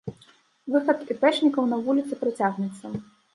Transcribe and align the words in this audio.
Выхад 0.75 1.03
іпэшнікаў 1.15 1.67
на 1.75 1.79
вуліцы 1.89 2.19
працягнецца. 2.23 2.85